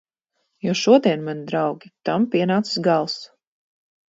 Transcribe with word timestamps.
Jo 0.67 0.73
šodien, 0.79 1.21
mani 1.27 1.45
draugi, 1.51 1.91
tam 2.11 2.27
pienācis 2.33 2.81
gals! 2.89 3.19